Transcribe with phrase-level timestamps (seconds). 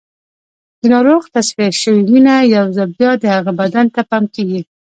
[0.79, 4.61] د ناروغ تصفیه شوې وینه یو ځل بیا د هغه بدن ته پمپ کېږي.